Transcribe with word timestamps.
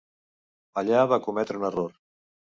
Allà 0.83 1.03
va 1.13 1.21
cometre 1.27 1.61
un 1.61 1.69
error. 1.71 1.95